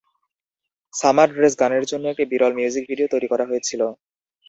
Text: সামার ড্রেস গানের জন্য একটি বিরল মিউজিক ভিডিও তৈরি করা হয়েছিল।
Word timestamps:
সামার 0.93 1.29
ড্রেস 1.35 1.53
গানের 1.61 1.83
জন্য 1.91 2.05
একটি 2.09 2.25
বিরল 2.31 2.53
মিউজিক 2.57 2.83
ভিডিও 2.91 3.11
তৈরি 3.13 3.27
করা 3.31 3.45
হয়েছিল। 3.49 3.81